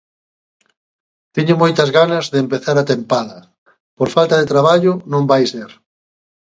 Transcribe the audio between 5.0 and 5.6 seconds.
non vai